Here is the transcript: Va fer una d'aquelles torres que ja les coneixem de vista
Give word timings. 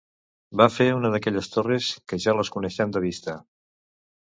Va 0.61 0.65
fer 0.77 0.87
una 0.99 1.11
d'aquelles 1.15 1.51
torres 1.57 1.91
que 2.13 2.21
ja 2.25 2.35
les 2.41 2.51
coneixem 2.59 2.97
de 2.99 3.05
vista 3.07 3.39